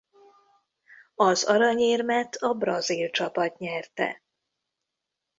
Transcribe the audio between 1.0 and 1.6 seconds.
Az